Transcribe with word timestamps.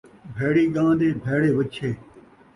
بھیڑی 0.35 0.65
ڳاں 0.75 0.91
دے 0.99 1.09
بھیڑے 1.23 1.49
وچھے 1.57 1.89